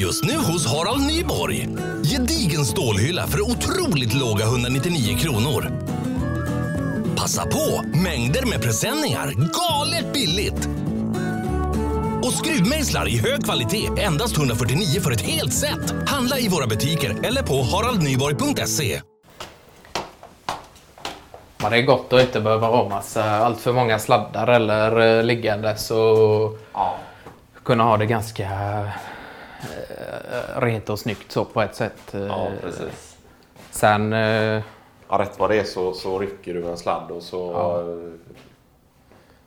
Just 0.00 0.24
nu 0.24 0.36
hos 0.36 0.66
Harald 0.66 1.06
Nyborg. 1.06 1.68
Gedigen 2.02 2.64
stålhylla 2.64 3.26
för 3.26 3.40
otroligt 3.40 4.14
låga 4.14 4.44
199 4.44 5.18
kronor. 5.18 5.72
Passa 7.16 7.46
på! 7.46 7.82
Mängder 8.04 8.46
med 8.46 8.62
presenningar. 8.62 9.26
Galet 9.26 10.12
billigt! 10.12 10.68
Och 12.22 12.32
skruvmejslar 12.32 13.08
i 13.08 13.18
hög 13.18 13.44
kvalitet. 13.44 13.88
Endast 13.98 14.36
149 14.36 15.00
för 15.00 15.12
ett 15.12 15.20
helt 15.20 15.52
set. 15.52 15.94
Handla 16.06 16.38
i 16.38 16.48
våra 16.48 16.66
butiker 16.66 17.16
eller 17.22 17.42
på 17.42 17.62
haraldnyborg.se. 17.62 19.00
Ja, 21.62 21.70
det 21.70 21.76
är 21.76 21.82
gott 21.82 22.12
att 22.12 22.20
inte 22.20 22.40
behöva 22.40 22.66
ha 22.66 22.88
massa, 22.88 23.24
allt 23.24 23.60
för 23.60 23.72
många 23.72 23.98
sladdar 23.98 24.46
eller 24.46 25.18
eh, 25.18 25.24
liggandes 25.24 25.90
och 25.90 26.58
kunna 27.64 27.84
ha 27.84 27.96
det 27.96 28.06
ganska 28.06 28.48
rent 30.56 30.90
och 30.90 30.98
snyggt 30.98 31.32
så 31.32 31.44
på 31.44 31.62
ett 31.62 31.74
sätt. 31.74 32.14
eh. 32.14 32.20
Ja, 32.26 32.48
precis. 32.62 33.16
Sen, 33.70 34.12
eh, 34.12 34.62
Ja, 35.10 35.18
rätt 35.18 35.38
vad 35.38 35.50
det 35.50 35.60
är 35.60 35.64
så, 35.64 35.92
så 35.92 36.18
rycker 36.18 36.54
du 36.54 36.68
en 36.68 36.76
sladd 36.78 37.10
och 37.10 37.22
så 37.22 37.52
eh, 37.80 38.10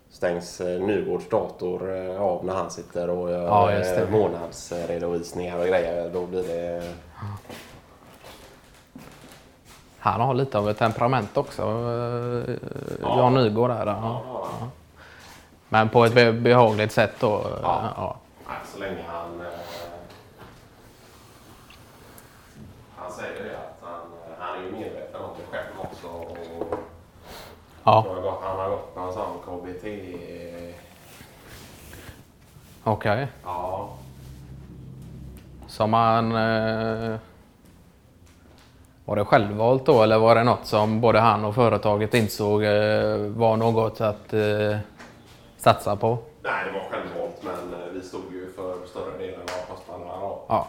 stängs 0.10 0.62
eh, 0.62 0.82
Nygårds 0.82 1.30
dator 1.30 1.96
eh, 1.96 2.22
av 2.22 2.46
när 2.46 2.54
han 2.56 2.72
sitter 2.72 3.10
och 3.10 3.32
gör 3.32 3.46
Ja, 3.48 3.68
det. 3.68 3.96
eh, 4.02 4.10
månadsredovisningar 4.10 5.58
och 5.60 5.68
grejer. 5.68 6.10
Då 6.14 6.26
blir 6.26 6.44
det... 6.44 6.94
han 10.00 10.22
har 10.22 10.34
lite 10.34 10.58
av 10.58 10.70
ett 10.70 10.78
temperament 10.78 11.38
också, 11.38 11.62
eh, 11.62 12.56
Jan 13.02 13.34
Nygård 13.34 13.70
där. 13.70 13.86
Ja. 13.86 14.22
Ja. 14.28 14.48
Men 15.70 15.90
på 15.90 16.06
ett 16.06 16.14
be- 16.14 16.32
behagligt 16.34 16.92
sätt 16.92 17.14
då. 17.20 17.36
eh, 17.40 17.44
Ja. 17.62 17.90
Ja. 17.98 18.18
Så 18.74 18.80
länge 18.80 19.04
han... 19.08 19.42
Eh, 19.42 19.48
han 23.12 23.20
säger 23.20 23.44
det 23.44 23.58
att 23.58 23.78
han, 23.82 24.00
eh, 24.02 24.40
han 24.40 24.58
är 24.58 24.64
ju 24.64 24.72
medveten 24.72 25.22
om 25.22 25.30
det 25.38 25.58
själv 25.58 25.74
också. 25.78 26.08
Och 26.08 26.78
Ja, 27.84 28.06
han 28.08 28.16
har 28.16 28.22
gått, 28.22 28.40
han 28.44 28.60
har 28.60 28.70
gått 28.70 28.96
någon 28.96 29.14
sån 29.14 29.38
KBT... 29.46 29.86
okej. 32.84 33.28
Ja, 33.44 33.90
Som 35.68 35.94
han... 35.94 36.32
Eh, 36.32 37.18
var 39.06 39.16
det 39.16 39.26
självvalt 39.26 39.86
då 39.86 40.04
eller 40.04 40.18
var 40.20 40.36
det 40.36 40.44
något 40.44 40.66
som 40.66 41.02
både 41.02 41.20
han 41.20 41.46
och 41.46 41.56
företaget 41.56 42.14
insåg 42.14 42.64
eh, 42.64 43.18
var 43.18 43.58
något 43.58 44.02
att 44.02 44.34
eh, 44.34 44.78
satsa 45.58 45.96
på? 45.96 46.18
nej 46.44 46.66
det 46.66 46.72
var 46.72 46.90
självvalt 46.90 47.44
men 47.44 47.82
eh, 47.82 47.88
vi 47.94 48.02
stod 48.02 48.34
ju 48.34 48.52
för 48.52 48.86
större 48.86 49.18
delen 49.18 49.42
av 49.42 49.76
kostnaderna 49.76 50.20
då. 50.20 50.42
Ja, 50.48 50.68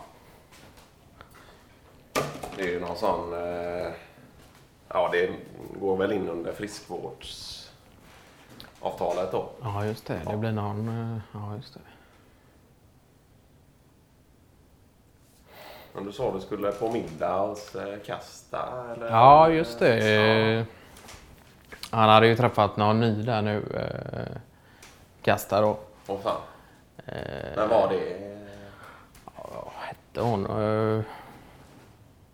Det 2.56 2.62
är 2.62 2.68
ju 2.68 2.80
någon 2.80 2.96
sån... 2.96 3.32
Eh, 3.32 3.92
ja, 4.88 5.08
det 5.12 5.30
går 5.80 5.96
väl 5.96 6.12
in 6.12 6.28
under 6.28 6.52
friskvårdsavtalet 6.52 9.32
då. 9.32 9.48
ja 9.62 9.84
just 9.84 10.06
det. 10.06 10.20
Det 10.30 10.36
blir 10.36 10.52
någon... 10.52 10.88
Eh, 10.88 11.18
ja, 11.32 11.56
just 11.56 11.74
det. 11.74 11.80
Men 15.94 16.04
du 16.04 16.12
sa 16.12 16.32
du 16.32 16.40
skulle 16.40 16.72
på 16.72 16.90
middag 16.90 17.38
hos 17.38 17.74
eh, 17.74 17.98
Kasta? 18.06 18.84
Eller? 18.96 19.10
Ja, 19.10 19.48
just 19.48 19.78
det. 19.78 20.14
Eh, 20.58 20.64
Han 21.90 22.08
hade 22.08 22.26
ju 22.26 22.36
träffat 22.36 22.76
någon 22.76 23.00
ny 23.00 23.22
där 23.22 23.42
nu. 23.42 23.62
Eh, 23.74 24.36
Kasta 25.22 25.60
då. 25.60 25.78
Åh 26.06 26.20
fan. 26.20 26.40
Eh, 27.06 27.14
Men 27.56 27.68
var 27.68 27.88
det... 27.88 28.32
Vad 29.36 29.68
hette 29.80 30.20
hon? 30.20 30.46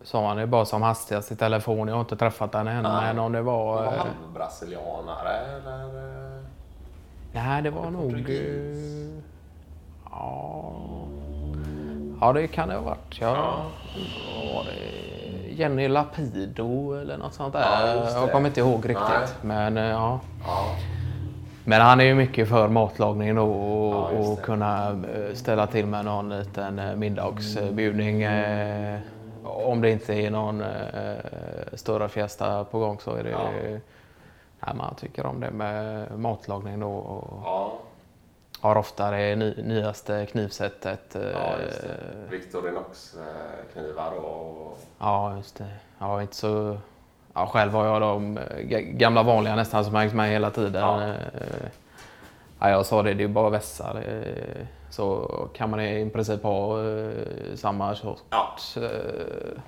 Sa 0.03 0.29
han 0.29 0.37
det 0.37 0.47
bara 0.47 0.65
som 0.65 0.83
hastigast 0.83 1.33
i 1.33 1.37
telefon. 1.37 1.89
Jag 1.89 1.95
har 1.95 2.01
inte 2.01 2.17
träffat 2.17 2.55
henne 2.55 2.73
än. 2.73 2.83
Nej. 2.83 3.03
Men 3.03 3.19
om 3.19 3.33
det 3.33 3.43
var... 3.43 3.75
Var 3.75 3.85
eh, 3.85 3.99
han 3.99 4.07
brasilianare 4.35 5.37
eller? 5.39 5.85
eh? 5.85 6.43
Nej, 7.33 7.63
det 7.63 7.71
var 7.71 7.91
nog... 7.91 8.03
Portugis? 8.11 8.41
eh, 8.41 9.23
ja... 10.11 10.73
ja, 12.21 12.33
det 12.33 12.47
kan 12.47 12.69
det 12.69 12.75
ha 12.75 12.83
varit. 12.83 13.21
Ja. 13.21 13.37
Var 14.55 14.65
det 14.65 15.51
Jenny 15.53 15.89
Lapido 15.89 16.93
eller 16.95 17.17
något 17.19 17.35
sånt 17.35 17.53
där? 17.53 17.61
Ja, 17.87 17.95
det. 17.95 18.13
jag 18.13 18.33
kommer 18.33 18.49
inte 18.49 18.61
ihåg 18.61 18.89
riktigt. 18.89 19.09
Nej. 19.09 19.29
Men 19.43 19.77
eh, 19.77 19.85
ja. 19.85 20.21
Ja. 20.47 20.65
Men 21.65 21.81
han 21.81 22.01
är 22.01 22.05
ju 22.05 22.15
mycket 22.15 22.49
för 22.49 22.69
matlagning 22.69 23.35
då 23.35 23.43
och, 23.53 23.95
Ja, 24.15 24.19
och 24.19 24.37
det. 24.37 24.43
kunna 24.43 24.89
eh, 24.91 25.35
ställa 25.35 25.67
till 25.67 25.87
med 25.87 26.05
någon 26.05 26.39
liten 26.39 26.79
eh, 26.79 26.95
middagsbjudning. 26.97 28.23
eh, 28.23 28.99
Om 29.49 29.81
det 29.81 29.91
inte 29.91 30.15
är 30.15 30.31
någon 30.31 30.61
eh, 30.61 31.17
större 31.75 32.09
fiesta 32.09 32.65
på 32.65 32.79
gång 32.79 32.99
så 33.01 33.15
är 33.15 33.23
det... 33.25 33.31
Ja. 33.31 33.51
Nej, 34.67 34.75
man 34.77 34.95
tycker 34.95 35.27
om 35.27 35.41
det 35.41 35.51
med 35.51 36.07
matlagning 36.19 36.81
då 36.81 36.91
och 36.93 37.43
Ja, 37.45 37.73
har 38.61 38.77
ofta 38.77 39.11
det 39.11 39.37
ny, 39.37 39.55
nyaste 39.63 40.27
knivsättet. 40.27 41.17
eh, 41.17 41.23
ja 41.31 41.53
just 41.67 41.83
det. 41.83 41.97
Victorinox 42.31 43.15
eh, 43.17 43.73
knivar 43.73 44.13
och... 44.13 44.79
Ja, 44.99 45.37
just 45.37 45.57
det. 45.57 45.67
Ja, 45.99 46.23
inte 46.23 46.37
så... 46.37 46.79
Ja, 47.35 47.47
själv 47.47 47.73
har 47.73 47.87
jag 47.87 48.01
de 48.01 48.39
eh, 48.39 48.43
ga- 48.59 48.93
gamla 48.97 49.23
vanliga 49.23 49.57
nästan 49.57 49.85
som 49.85 49.95
hängt 49.95 50.15
med 50.15 50.31
hela 50.31 50.51
tiden. 50.51 50.83
Ja. 50.83 51.13
Ja, 52.61 52.71
jag 52.71 52.87
sa 52.87 53.03
det, 53.03 53.15
det 53.15 53.25
är 53.25 53.29
bara 53.29 53.51
vässar. 53.51 53.97
eh, 54.09 54.67
Så 54.91 55.29
kan 55.55 55.71
man 55.71 55.81
i 55.81 56.11
princip 56.11 56.43
ha 56.43 56.83
eh, 56.89 57.11
samma 57.57 57.95
sorts 57.95 58.77
eh, 58.77 59.59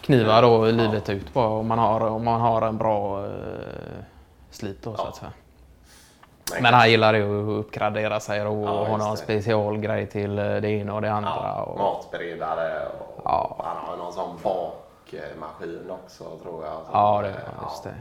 knivar 0.00 0.42
då 0.42 0.64
livet 0.64 1.08
ut 1.10 1.34
bara 1.34 1.48
om 1.48 1.66
man 1.68 1.78
har, 1.78 2.00
om 2.00 2.24
man 2.24 2.40
har 2.40 2.62
en 2.62 2.76
bra 2.78 3.26
slit 4.50 4.82
då 4.82 4.96
så 4.96 5.02
Ja. 5.02 5.08
att 5.08 5.16
säga. 5.16 5.32
Men, 6.52 6.62
Men 6.62 6.74
han 6.74 6.90
gillar 6.90 7.14
ju 7.14 7.42
att 7.42 7.64
uppgradera 7.66 8.20
sig 8.20 8.46
och 8.46 8.68
Ja, 8.68 8.84
ha 8.84 8.96
någon 8.96 9.16
specialgrej 9.16 10.06
till 10.06 10.36
det 10.36 10.68
ena 10.70 10.94
och 10.94 11.00
det 11.02 11.12
andra. 11.12 11.30
ja, 11.42 11.62
och, 11.62 11.78
matberedare 11.78 12.86
och 12.88 13.22
Ja. 13.24 13.56
han 13.64 13.76
har 13.86 13.96
någon 13.96 14.12
sån 14.12 14.36
bakmaskin 14.42 15.90
också 15.90 16.24
tror 16.42 16.64
jag. 16.64 16.74
Ja, 16.92 17.22
det, 17.22 17.28
Eh, 17.28 17.34
just 17.62 17.84
det. 17.84 17.94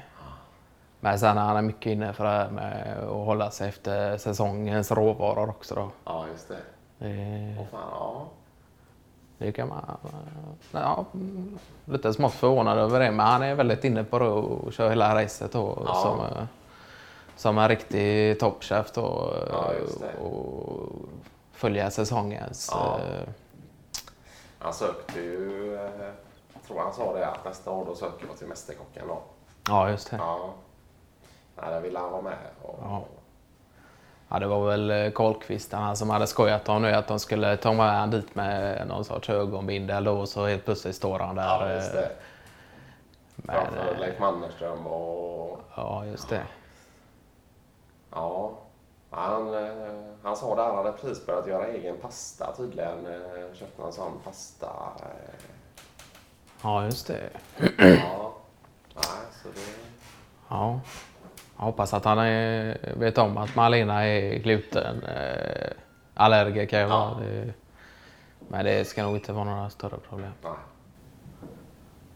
Men 1.00 1.20
sen 1.20 1.38
är 1.38 1.42
han 1.42 1.66
mycket 1.66 1.86
inne 1.92 2.14
för 2.14 2.24
det 2.24 2.30
här 2.30 2.50
med 2.50 2.98
att 3.04 3.26
hålla 3.26 3.52
sig 3.52 3.70
efter 3.70 4.18
säsongens 4.18 4.92
råvaror 4.92 5.50
också. 5.50 5.76
Då. 5.76 5.90
Ja, 6.06 6.26
just 6.32 6.48
det. 6.48 6.58
Det, 6.98 7.68
fan, 7.72 7.80
ja. 7.92 8.26
det 9.38 9.52
kan 9.52 9.68
man... 9.68 9.98
Ja, 10.72 11.06
mm, 11.14 11.60
lite 11.86 12.14
smått 12.14 12.34
förvånad 12.34 12.78
över 12.78 13.00
det, 13.00 13.12
men 13.12 13.26
han 13.26 13.44
är 13.44 13.56
väldigt 13.56 13.84
inne 13.84 14.04
på 14.04 14.20
det 14.20 14.26
och 14.28 14.74
kör 14.74 14.90
hela 14.90 15.24
racet 15.24 15.52
då, 15.52 15.84
Ja. 15.86 15.94
som, 15.94 16.20
eh, 16.20 16.44
som 17.36 17.58
en 17.58 17.68
riktig 17.70 18.40
toppchef 18.40 18.92
då. 18.92 19.34
Ja, 19.52 19.72
och 20.26 20.90
följa 21.52 21.92
säsongens... 21.92 22.70
Ja. 22.74 23.00
eh, 23.00 23.30
Han 24.60 24.74
sökte 24.74 25.20
ju, 25.20 25.76
eh, 25.76 25.82
jag 26.54 26.64
tror 26.68 26.80
han 26.80 26.94
sa 26.94 27.14
det, 27.14 27.28
att 27.28 27.46
nästa 27.46 27.72
år 27.72 27.86
då 27.86 27.96
söker 27.96 28.28
jag 28.28 28.38
till 28.38 28.48
Mästerkocken 28.48 29.08
då. 29.08 29.22
ja, 29.68 29.90
just 29.90 30.12
det. 30.12 30.18
Ja. 30.18 30.54
Nej, 31.62 31.70
där 31.72 31.82
ville 31.82 32.00
han 32.00 32.12
vara 32.12 32.22
med. 32.22 32.38
Och, 32.62 32.80
Ja. 32.84 33.04
Ja, 34.30 34.40
det 34.40 34.48
var 34.48 34.68
väl 34.70 34.92
eh, 34.92 35.12
Karlqvist 35.12 35.72
han 35.74 35.98
som 35.98 36.10
hade 36.10 36.28
skojat 36.28 36.70
om 36.70 36.82
nu 36.82 36.92
att 36.92 37.08
de 37.08 37.20
skulle 37.20 37.58
ta 37.58 37.74
med 37.74 38.00
han 38.00 38.12
dit 38.12 38.36
med 38.36 38.88
någon 38.88 39.06
sorts 39.06 39.30
ögonbindel 39.30 40.04
då 40.04 40.12
och 40.20 40.30
så 40.30 40.46
helt 40.46 40.66
plötsligt 40.66 40.96
står 40.96 41.20
han 41.20 41.36
där. 41.36 41.44
ja, 41.44 41.74
just 41.74 41.94
det. 41.94 42.04
eh, 42.06 42.10
med, 43.36 43.56
Framför 43.56 43.94
eh, 43.94 44.00
Leif 44.00 44.20
Mannerström 44.20 44.88
och... 44.88 45.60
Ja, 45.76 46.06
just 46.06 46.30
det. 46.30 46.42
Ja. 48.12 48.52
Han, 49.12 49.54
eh, 49.66 49.72
han 50.24 50.36
sa 50.38 50.56
där, 50.56 50.64
han 50.64 50.76
hade 50.76 50.92
precis 50.92 51.26
börjat 51.26 51.48
göra 51.48 51.68
egen 51.68 51.98
pasta 51.98 52.54
tydligen. 52.58 53.06
Eh, 53.08 53.54
Köpte 53.54 53.84
en 53.84 53.92
sån 53.94 54.20
pasta. 54.24 54.68
eh, 55.00 55.34
Ja, 56.64 56.86
just 56.86 57.08
det. 57.08 57.30
Ja. 57.58 57.68
Nej, 58.96 59.04
så 59.44 59.48
det... 59.56 59.62
Ja. 60.50 60.80
Jag 61.58 61.66
hoppas 61.66 61.94
att 61.94 62.06
han 62.06 62.20
är, 62.20 62.78
vet 62.98 63.18
om 63.18 63.38
att 63.38 63.56
Malena 63.56 64.06
är 64.06 64.40
gluten 64.40 65.04
eh. 65.04 65.70
Ja. 66.16 67.18
Det, 67.22 67.54
men 68.48 68.66
det 68.66 68.88
ska 68.88 69.04
nog 69.04 69.16
inte 69.16 69.34
vara 69.34 69.44
några 69.46 69.70
större 69.70 69.98
problem. 70.10 70.32
Nej. 70.44 70.52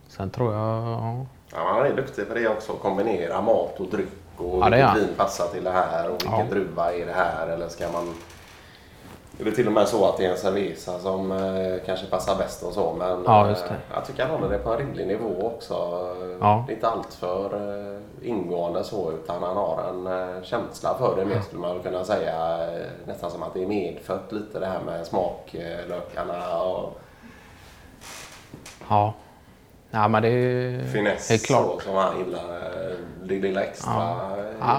Sen 0.08 0.30
tror 0.30 0.54
jag... 0.54 0.84
Ja. 0.88 1.26
Ja, 1.54 1.74
han 1.74 1.86
är 1.86 1.96
duktig 1.96 2.28
på 2.28 2.34
det 2.34 2.48
också. 2.48 2.74
Kombinera 2.74 3.42
mat 3.42 3.80
och 3.80 3.88
dryck. 3.88 4.08
Och 4.38 4.60
Ja, 4.60 4.70
vilket 4.70 4.96
vin 5.10 5.16
passar 5.18 5.48
till 5.48 5.64
det 5.64 5.72
här 5.72 6.06
och 6.10 6.14
vilken 6.14 6.40
Ja. 6.40 6.46
druva 6.50 6.94
är 6.94 7.06
det 7.06 7.14
här. 7.14 7.48
Eller 7.48 7.68
ska 7.70 7.92
man 7.92 8.14
är 9.40 9.46
det 9.46 9.52
till 9.52 9.68
och 9.68 9.74
med 9.74 9.88
så 9.88 10.10
att 10.10 10.18
det 10.18 10.26
är 10.26 10.32
en 10.32 10.38
cerveza 10.38 11.00
som 11.00 11.32
eh, 11.32 11.86
kanske 11.86 12.06
passar 12.06 12.36
bäst 12.36 12.64
och 12.64 12.74
så. 12.74 12.94
Men 12.94 13.24
Ja, 13.26 13.50
eh, 13.50 13.58
jag 13.94 14.06
tycker 14.06 14.24
han 14.26 14.32
håller 14.32 14.50
det 14.50 14.58
på 14.64 14.72
en 14.74 14.78
rimlig 14.78 15.08
nivå 15.08 15.46
också. 15.56 15.74
Ja. 16.40 16.64
Det 16.68 16.74
är 16.74 16.76
inte 16.76 16.88
allt 16.88 17.14
för 17.14 17.46
eh, 17.56 18.28
ingående 18.30 18.84
så 18.84 19.12
utan 19.12 19.44
han 19.44 19.58
har 19.58 19.84
en 19.90 20.08
eh, 20.08 20.44
känsla 20.44 20.98
för 20.98 21.16
det 21.16 21.26
mer 21.26 21.42
skulle 21.42 21.62
man 21.62 21.80
kunna 21.80 22.04
säga. 22.04 22.58
Nästan 23.06 23.32
som 23.32 23.44
att 23.44 23.54
det 23.54 23.64
är 23.64 23.68
medfött 23.68 24.32
lite 24.32 24.60
det 24.60 24.66
här 24.66 24.80
med 24.86 25.08
smaklökarna 25.08 26.62
och 26.64 27.00
Ja. 28.90 29.14
Ja, 29.92 30.08
men 30.08 30.22
det 30.22 30.30
är 30.30 30.84
finess 30.84 31.30
helt 31.30 31.46
klart. 31.46 31.66
så, 31.66 31.80
som 31.80 31.96
han 31.96 32.18
gillar. 32.20 32.62
Det 33.24 33.40
lilla 33.40 33.64
extra 33.64 34.22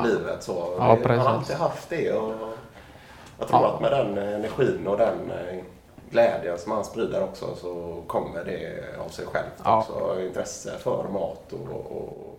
i 0.04 0.06
livet. 0.06 0.42
Så. 0.42 0.74
Ja, 0.78 0.98
han 1.06 1.18
har 1.18 1.26
alltid 1.26 1.56
haft 1.56 1.90
det. 1.90 2.12
Och 2.12 2.32
jag 3.38 3.48
tror 3.48 3.60
Ja. 3.62 3.68
att 3.74 3.80
med 3.80 3.90
den 3.92 4.18
eh, 4.18 4.34
energin 4.34 4.86
och 4.86 4.96
den 4.98 5.30
eh, 5.30 5.58
glädjen 6.10 6.58
som 6.58 6.72
han 6.72 6.84
sprider 6.84 7.22
också 7.24 7.46
så 7.56 8.02
kommer 8.06 8.44
det 8.44 8.84
av 9.04 9.08
sig 9.08 9.26
självt 9.26 9.60
Ja. 9.64 9.78
också. 9.78 10.20
Intresse 10.22 10.70
för 10.78 11.08
mat 11.12 11.52
och, 11.52 11.96
och 11.96 12.38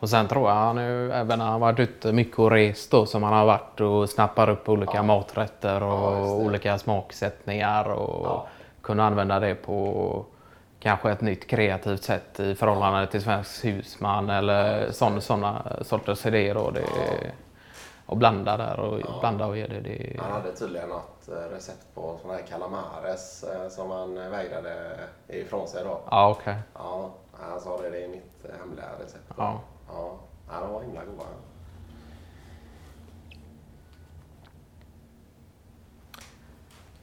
Och 0.00 0.10
sen 0.10 0.28
tror 0.28 0.48
jag 0.48 0.56
han 0.56 0.78
är, 0.78 1.10
även 1.10 1.38
när 1.38 1.46
han 1.46 1.60
varit 1.60 1.78
ute 1.78 2.12
mycket 2.12 2.38
och 2.38 2.50
rest 2.50 2.90
då, 2.90 3.06
som 3.06 3.22
han 3.22 3.32
har 3.32 3.46
varit 3.46 3.80
och 3.80 4.10
snappar 4.10 4.50
upp 4.50 4.68
olika 4.68 4.92
Ja. 4.96 5.02
maträtter 5.02 5.82
och 5.82 6.12
Ja, 6.12 6.32
olika 6.34 6.78
smaksättningar 6.78 7.84
och 7.92 8.26
Ja. 8.26 8.46
kunna 8.82 9.06
använda 9.06 9.40
det 9.40 9.54
på 9.54 10.24
kanske 10.80 11.10
ett 11.12 11.20
nytt 11.20 11.46
kreativt 11.46 12.02
sätt 12.02 12.40
i 12.40 12.54
förhållande 12.54 13.06
till 13.06 13.22
svensk 13.22 13.64
husman 13.64 14.30
eller 14.30 14.90
sådana 14.92 15.62
sorters 15.82 16.26
idéer. 16.26 16.56
Och, 16.56 16.72
det, 16.72 16.80
och 18.10 18.16
blanda 18.16 18.56
där 18.56 18.80
och 18.80 19.20
blanda 19.20 19.46
och 19.46 19.56
ge 19.56 19.66
det. 19.66 19.80
det 19.80 20.20
Han 20.20 20.32
hade 20.32 20.52
tydligen 20.52 20.88
något 20.88 21.28
eh, 21.28 21.54
recept 21.54 21.94
på 21.94 22.18
sådana 22.20 22.38
här 22.38 22.46
calamares 22.46 23.44
eh, 23.44 23.68
som 23.68 23.90
han 23.90 24.18
eh, 24.18 24.28
vägrade 24.28 24.98
ifrån 25.28 25.68
sig 25.68 25.84
då. 25.84 26.00
ja, 26.10 26.30
okej. 26.30 26.56
Ja, 26.74 27.10
han 27.32 27.60
sa 27.60 27.82
det, 27.82 27.90
det 27.90 28.04
är 28.04 28.08
mitt 28.08 28.46
hemliga 28.60 28.86
recept. 29.04 29.24
Ja. 29.36 29.60
Ja, 29.88 30.18
ja 30.48 30.60
de 30.60 30.72
var 30.72 30.82
himla 30.82 31.04
goda. 31.04 31.24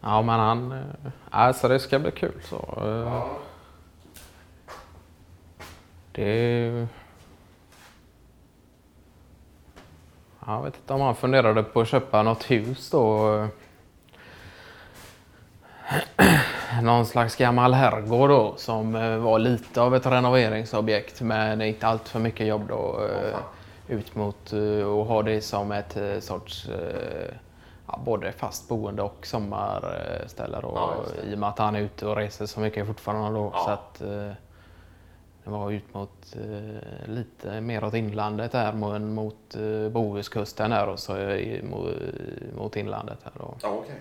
Ja, 0.02 0.22
men 0.22 0.40
han... 0.40 0.84
Alltså 1.30 1.68
det 1.68 1.80
ska 1.80 2.00
bli 2.00 2.12
kul 2.12 2.42
så. 2.44 2.74
Ja. 2.78 3.30
Det... 6.12 6.88
Jag 10.48 10.64
vet 10.64 10.76
inte 10.76 10.94
om 10.94 11.02
han 11.02 11.16
funderade 11.16 11.64
på 11.64 11.82
att 11.82 11.88
köpa 11.88 12.24
något 12.24 12.52
hus 12.52 12.90
då. 12.90 13.48
Någon 16.82 17.06
slags 17.06 17.36
gammal 17.36 17.74
herrgård 17.74 18.30
då 18.30 18.54
som 18.58 18.96
eh, 18.96 19.18
var 19.18 19.40
lite 19.40 19.82
av 19.82 19.96
ett 19.96 20.06
renoveringsobjekt 20.06 21.22
men 21.22 21.62
inte 21.62 21.88
allt 21.88 22.08
för 22.10 22.20
mycket 22.20 22.48
jobb 22.48 22.62
då. 22.70 23.00
eh. 23.10 23.38
Ut 23.96 24.16
mot 24.16 24.54
eh, 24.54 24.60
och 24.88 25.06
ha 25.06 25.22
det 25.24 25.42
som 25.42 25.72
ett 25.72 25.98
sorts 26.24 26.70
ja, 27.88 28.00
både 28.06 28.32
fast 28.32 28.68
boende 28.70 29.02
och 29.02 29.26
sommarställe 29.28 30.58
då. 30.62 30.72
Ja. 30.76 30.96
I 31.32 31.36
och 31.36 31.40
med 31.40 31.50
att 31.50 31.60
han 31.60 31.76
är 31.76 31.80
ute 31.80 32.08
och 32.08 32.16
reser 32.16 32.46
så 32.46 32.60
mycket 32.60 32.88
fortfarande 32.88 33.40
då. 33.40 33.52
Ja. 33.54 33.64
Så 33.66 33.72
att, 33.72 34.02
det 35.48 35.52
var 35.54 35.72
ut 35.72 35.94
mot 35.94 36.36
eh, 36.36 37.10
lite 37.10 37.62
mer 37.62 37.84
åt 37.84 37.94
inlandet 37.94 38.52
där 38.52 38.72
men 38.74 39.14
mot 39.14 39.56
eh, 39.56 39.90
Bohuskusten 39.92 40.70
där 40.72 40.88
och 40.90 41.00
så 41.00 41.18
i, 41.18 41.62
mot, 41.64 41.92
mot 42.58 42.76
inlandet 42.76 43.18
här 43.24 43.32
då. 43.38 43.54
Ja, 43.62 43.70
okej. 43.70 43.96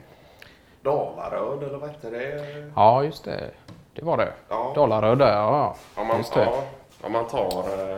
Dalaröd 0.83 1.63
eller 1.63 1.79
vad 1.79 1.91
hette 1.91 2.11
det? 2.11 2.47
Ja, 2.77 3.05
just 3.05 3.25
det. 3.25 3.51
Det 3.95 4.05
var 4.05 4.17
det. 4.17 4.33
Ja. 4.49 4.73
Dalarö 4.75 5.15
där, 5.15 5.33
ja. 5.33 5.77
Om 5.95 6.07
man, 6.07 6.17
Just 6.19 6.35
det. 6.35 6.41
ja, 6.45 6.65
om 7.03 7.13
man 7.13 7.27
tar... 7.27 7.59
Eh, 7.59 7.97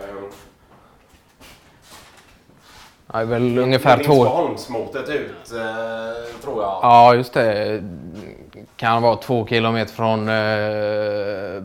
Det 3.06 3.18
är 3.18 3.24
väl 3.24 3.58
ungefär 3.58 4.04
två... 4.04 4.12
Lindesholmsmotet 4.12 5.08
ut, 5.08 5.52
eh, 5.52 6.40
tror 6.42 6.62
jag. 6.62 6.78
Ja, 6.82 7.14
just 7.14 7.32
det. 7.34 7.82
Kan 8.76 9.02
vara 9.02 9.16
två 9.16 9.46
kilometer 9.46 9.92
från... 9.94 10.28
Eh, 10.28 11.62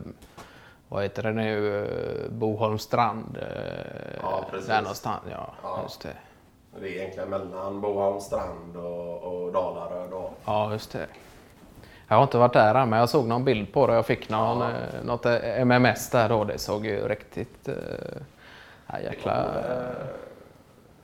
vad 0.94 1.04
heter 1.04 1.24
det 1.24 1.32
nu? 1.32 1.84
Eh, 1.86 2.30
Boholms 2.32 2.82
strand. 2.82 3.38
Eh, 3.42 4.20
Ja, 4.22 4.46
precis. 4.52 4.68
Där 4.68 4.82
någonstans, 4.82 5.22
ja. 5.32 5.54
Ja. 5.64 5.80
Just 5.84 6.02
det. 6.02 6.14
Det 6.80 6.88
är 6.88 6.92
egentligen 7.02 7.30
mellan 7.30 7.82
Boholms 7.82 8.24
strand 8.24 8.76
och, 8.78 9.24
och 9.24 9.52
Dalarö 9.52 10.08
då. 10.12 10.30
Ja, 10.46 10.72
just 10.72 10.92
det. 10.92 11.08
Jag 12.08 12.16
har 12.16 12.24
inte 12.24 12.38
varit 12.38 12.54
där 12.54 12.76
än, 12.76 12.90
men 12.90 13.00
jag 13.00 13.10
såg 13.10 13.26
någon 13.28 13.46
bild 13.46 13.74
på 13.74 13.88
det. 13.88 13.94
Jag 13.94 14.06
fick 14.06 14.30
någon, 14.30 14.60
Ja. 14.60 14.68
eh, 14.70 15.04
något 15.06 15.26
MMS 15.66 16.10
där 16.10 16.30
då. 16.30 16.44
Det 16.44 16.58
såg 16.58 16.86
ju 16.86 17.08
riktigt... 17.08 17.70
Ja, 18.88 19.00
jäkla... 19.00 19.46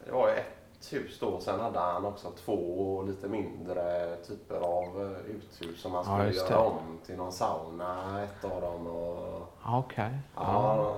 Det 0.05 0.11
var 0.11 0.27
ju 0.27 0.33
ett 0.35 0.58
hus 0.91 1.19
då. 1.19 1.39
Sen 1.39 1.59
hade 1.59 1.79
han 1.79 2.05
också 2.05 2.31
två 2.31 3.01
lite 3.07 3.27
mindre 3.27 4.15
typer 4.27 4.55
av 4.55 5.01
eh, 5.01 5.35
uthus 5.35 5.81
som 5.81 5.91
han 5.91 6.05
Ja, 6.07 6.13
skulle 6.17 6.27
just 6.33 6.49
göra 6.49 6.59
om 6.61 6.99
till 7.05 7.15
någon 7.17 7.31
sauna, 7.31 8.23
ett 8.23 8.43
av 8.45 8.61
dem. 8.61 8.87
Och, 8.87 9.41
Ja, 9.63 9.77
Okej. 9.79 10.09
ja, 10.35 10.95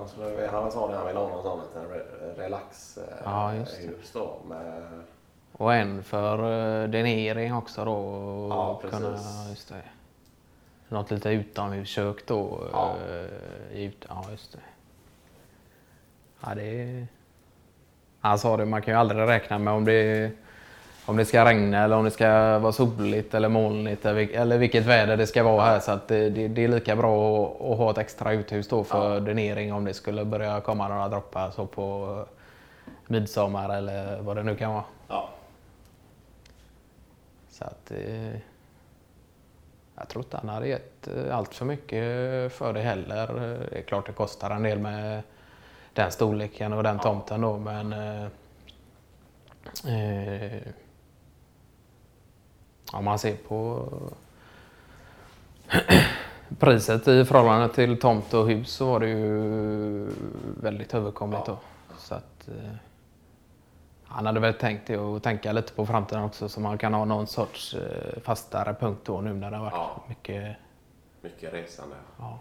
han 0.50 0.70
sa 0.72 0.88
det, 0.88 0.96
han 0.96 1.06
ville 1.06 1.18
ha 1.18 1.28
någon 1.28 1.42
sån 1.42 1.60
liten 1.60 1.82
re- 1.84 2.34
relax 2.36 2.98
eh, 2.98 3.04
Ja, 3.24 3.48
hus 3.50 4.10
då. 4.12 4.36
Med, 4.48 4.82
Och 5.52 5.74
en 5.74 6.02
för 6.04 6.38
uh, 6.84 6.90
denering 6.90 7.54
också 7.54 7.84
då. 7.84 7.98
Ja, 8.50 8.80
kunna, 8.90 9.10
precis. 9.10 9.50
just 9.50 9.68
det. 9.68 9.82
Något 10.88 11.10
lite 11.10 11.30
utomhuskök 11.30 12.26
då. 12.26 12.68
Ja. 12.72 12.94
eh, 13.08 13.82
ut, 13.86 14.04
ja, 14.08 14.24
just 14.30 14.52
det. 14.52 14.58
Ja, 16.46 16.54
det 16.54 16.62
är... 16.82 17.06
Han 18.22 18.38
sa 18.38 18.56
det, 18.56 18.64
man 18.64 18.82
kan 18.82 18.94
ju 18.94 19.00
aldrig 19.00 19.28
räkna 19.28 19.58
med 19.58 19.72
om 19.74 19.84
det, 19.84 20.30
om 21.06 21.16
det 21.16 21.24
ska 21.24 21.44
regna 21.44 21.84
eller 21.84 21.96
om 21.96 22.04
det 22.04 22.10
ska 22.10 22.58
vara 22.58 22.72
soligt 22.72 23.34
eller 23.34 23.48
molnigt 23.48 24.06
eller 24.06 24.20
vil- 24.20 24.34
eller 24.36 24.58
vilket 24.58 24.84
väder 24.86 25.16
det 25.16 25.26
ska 25.26 25.42
vara 25.42 25.62
här. 25.64 25.80
Så 25.80 25.90
att 25.92 26.08
det, 26.08 26.30
det, 26.30 26.48
det 26.48 26.64
är 26.64 26.68
lika 26.68 26.96
bra 26.96 27.44
att, 27.46 27.60
att 27.60 27.78
ha 27.78 27.90
ett 27.90 27.98
extra 27.98 28.32
uthus 28.32 28.68
då 28.68 28.84
för 28.84 29.14
Ja. 29.14 29.20
dränering 29.20 29.72
om 29.72 29.84
det 29.84 29.94
skulle 29.94 30.24
börja 30.24 30.60
komma 30.60 30.88
några 30.88 31.08
droppar 31.08 31.50
så 31.50 31.66
på 31.66 32.16
eh, 32.86 32.92
midsommar 33.06 33.76
eller 33.76 34.20
vad 34.20 34.36
det 34.36 34.42
nu 34.42 34.56
kan 34.56 34.72
vara. 34.72 34.84
ja. 35.08 35.28
Så 37.50 37.64
att 37.64 37.90
eh, 37.90 38.32
jag 39.96 40.08
tror 40.08 40.24
inte 40.24 40.36
han 40.36 40.48
hade 40.48 40.68
gett 40.68 41.08
eh, 41.08 41.36
allt 41.36 41.54
för 41.54 41.64
mycket 41.64 42.02
för 42.52 42.72
det 42.72 42.80
heller. 42.80 43.26
Det 43.70 43.78
är 43.78 43.82
klart 43.82 44.06
det 44.06 44.12
kostar 44.12 44.50
en 44.50 44.62
del 44.62 44.78
med 44.78 45.22
den 45.94 46.12
storleken 46.12 46.72
och 46.72 46.82
den 46.82 46.98
tomten 46.98 47.40
då 47.40 47.58
men 47.58 47.92
eh, 47.92 48.24
eh, 49.86 50.62
om 52.92 53.04
man 53.04 53.18
ser 53.18 53.36
på 53.36 53.88
priset 56.58 57.08
i 57.08 57.24
förhållande 57.24 57.68
till 57.74 58.00
tomt 58.00 58.34
och 58.34 58.46
hus 58.48 58.70
så 58.70 58.86
var 58.86 59.00
det 59.00 59.08
ju 59.08 60.10
väldigt 60.60 60.94
överkomligt 60.94 61.46
då. 61.46 61.58
Så 61.98 62.14
att, 62.14 62.48
eh, 62.48 62.72
han 64.04 64.26
hade 64.26 64.40
väl 64.40 64.54
tänkt 64.54 64.86
det 64.86 64.98
och 64.98 65.22
tänka 65.22 65.52
lite 65.52 65.72
på 65.72 65.86
framtiden 65.86 66.22
också 66.24 66.48
så 66.48 66.60
man 66.60 66.78
kan 66.78 66.94
ha 66.94 67.04
någon 67.04 67.26
sorts 67.26 67.74
eh, 67.74 68.20
fastare 68.22 68.74
punkt 68.74 69.00
då 69.04 69.20
nu 69.20 69.32
när 69.32 69.50
det 69.50 69.56
har 69.56 69.64
varit 69.64 69.74
Ja. 69.74 70.02
mycket. 70.08 70.56
Mycket 71.20 71.52
resande. 71.52 71.96
Ja. 72.18 72.38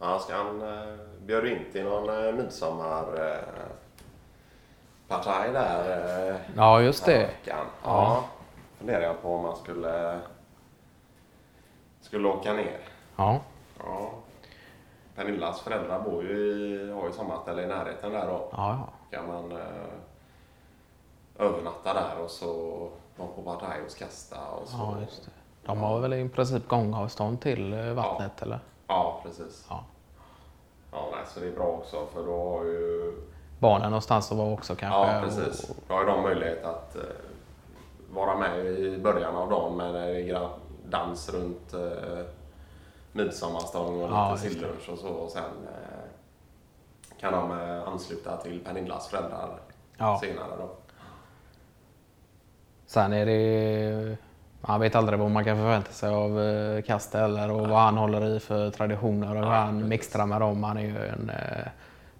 Ja, 0.00 0.18
ska 0.18 0.34
han 0.36 0.62
eh, 0.62 0.94
bjöd 1.20 1.46
in 1.46 1.64
till 1.72 1.84
någon 1.84 2.24
eh, 2.26 2.32
midsommar 2.34 3.04
eh, 3.14 3.62
där 5.52 6.30
eh, 6.30 6.36
ja, 6.56 6.80
just 6.80 7.04
den 7.04 7.14
här 7.14 7.20
det. 7.22 7.26
veckan. 7.26 7.66
Ja. 7.84 7.88
Ja. 8.04 8.24
Funderar 8.78 9.00
jag 9.02 9.22
på 9.22 9.34
om 9.34 9.42
man 9.42 9.56
skulle, 9.56 10.20
skulle 12.00 12.28
åka 12.28 12.52
ner. 12.52 12.78
Ja, 13.16 13.40
Ja. 13.84 14.10
Pernillas 15.16 15.60
föräldrar 15.60 16.00
bor 16.00 16.22
ju 16.24 16.36
i, 16.36 16.92
har 16.92 17.06
ju 17.06 17.12
sommarställe 17.12 17.62
i 17.62 17.66
närheten 17.66 18.12
där 18.12 18.26
då. 18.26 18.48
ja. 18.52 18.88
Kan 19.10 19.26
man 19.26 19.52
eh, 19.52 19.58
övernatta 21.38 21.94
där 21.94 22.18
och 22.24 22.30
så 22.30 22.48
vara 23.16 23.28
på 23.28 23.42
partaj 23.42 23.82
hos 23.82 23.94
kasta 23.94 24.36
och 24.50 24.68
så. 24.68 24.76
ja 24.76 25.00
just 25.00 25.24
det. 25.24 25.30
De 25.66 25.78
har 25.78 26.00
väl 26.00 26.12
i 26.12 26.28
princip 26.28 26.68
gångavstånd 26.68 27.40
till 27.40 27.72
eh, 27.72 27.92
vattnet 27.92 28.42
eller? 28.42 28.60
Ja, 28.90 29.20
precis. 29.22 29.66
Ja. 29.68 29.84
Ja, 30.92 31.08
nej, 31.12 31.20
så 31.26 31.40
det 31.40 31.46
är 31.46 31.52
bra 31.52 31.66
också 31.66 32.06
för 32.14 32.26
då 32.26 32.50
har 32.58 32.64
ju 32.64 33.12
Barnen 33.58 33.90
någonstans 33.90 34.32
att 34.32 34.38
vara 34.38 34.52
också 34.52 34.76
kanske? 34.76 35.12
Ja, 35.14 35.20
precis. 35.22 35.70
Då 35.88 35.94
har 35.94 36.00
ju 36.00 36.06
de 36.06 36.22
möjlighet 36.22 36.64
att 36.64 36.96
eh, 36.96 37.02
vara 38.12 38.36
med 38.38 38.66
i 38.66 38.98
början 38.98 39.36
av 39.36 39.50
dagen 39.50 39.76
med 39.76 39.94
gra- 40.16 40.50
dans 40.88 41.28
runt 41.34 41.72
eh, 41.74 42.24
midsommarstång 43.12 44.02
och 44.02 44.10
Ja, 44.10 44.34
lite 44.34 44.48
sillunch 44.54 44.88
och 44.92 44.98
så. 44.98 45.08
Och 45.08 45.30
sen 45.30 45.42
eh, 45.44 47.20
kan 47.20 47.32
de 47.32 47.60
eh, 47.60 47.88
ansluta 47.88 48.36
till 48.36 48.64
Pernillas 48.64 49.08
föräldrar 49.08 49.58
Ja. 49.96 50.18
senare 50.22 50.56
då. 50.58 50.68
Sen 52.86 53.12
är 53.12 53.26
det 53.26 54.16
Man 54.60 54.80
vet 54.80 54.94
aldrig 54.94 55.18
vad 55.18 55.30
man 55.30 55.44
kan 55.44 55.56
förvänta 55.56 55.92
sig 55.92 56.08
av 56.08 56.40
eh, 56.40 56.82
Kastel 56.82 57.50
och 57.50 57.68
vad 57.68 57.78
han 57.80 57.96
håller 57.96 58.24
i 58.36 58.40
för 58.40 58.70
traditioner 58.70 59.30
och 59.30 59.36
hur 59.36 59.52
han 59.52 59.88
mixtrar 59.88 60.26
med 60.26 60.40
dem. 60.40 60.64
Han 60.64 60.76
är 60.76 60.82
ju 60.82 61.06
en, 61.06 61.30
eh, 61.30 61.66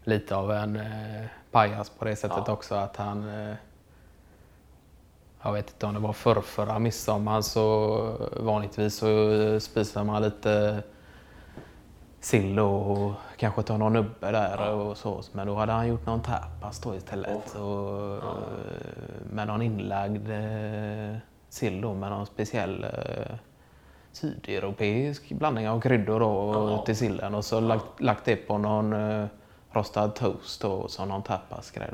lite 0.04 0.36
av 0.36 0.52
en 0.52 0.76
eh, 0.76 1.26
pajas 1.50 1.90
på 1.90 2.04
det 2.04 2.16
sättet 2.16 2.42
ja. 2.46 2.52
också 2.52 2.74
att 2.74 2.96
han 2.96 3.28
eh, 3.28 3.54
jag 5.42 5.52
vet 5.52 5.70
inte 5.70 5.86
om 5.86 5.94
det 5.94 6.00
var 6.00 6.12
förr, 6.12 6.40
förra 6.40 6.78
midsommar 6.78 7.40
så 7.40 8.28
vanligtvis 8.36 8.94
så 8.94 9.60
spisar 9.60 10.04
man 10.04 10.22
lite 10.22 10.82
sill 12.20 12.58
och 12.58 13.12
kanske 13.36 13.62
tar 13.62 13.78
någon 13.78 13.92
nubbe 13.92 14.32
där 14.32 14.56
ja. 14.58 14.70
och 14.70 14.96
så. 14.96 15.22
Men 15.32 15.46
då 15.46 15.54
hade 15.54 15.72
han 15.72 15.88
gjort 15.88 16.06
någon 16.06 16.22
tapas 16.22 16.80
då 16.80 16.94
istället. 16.94 17.56
Oh. 17.56 17.62
Och, 17.62 18.16
ja. 18.24 18.34
Med 19.32 19.46
någon 19.46 19.62
inlagd 19.62 20.28
sill 21.50 21.80
då 21.80 21.94
med 21.94 22.10
någon 22.10 22.26
speciell 22.26 22.84
eh, 22.84 23.36
sydeuropeisk 24.12 25.32
blandning 25.32 25.68
av 25.68 25.80
kryddor 25.80 26.20
då, 26.20 26.52
ja. 26.54 26.84
till 26.84 26.96
sillen 26.96 27.34
och 27.34 27.44
så 27.44 27.60
lagt, 27.60 28.00
lagt 28.00 28.24
det 28.24 28.36
på 28.36 28.58
någon 28.58 28.92
eh, 28.92 29.26
rostad 29.72 30.08
toast 30.08 30.62
då, 30.62 30.88
som 30.88 31.08
någon 31.08 31.22
tapasgrej. 31.22 31.90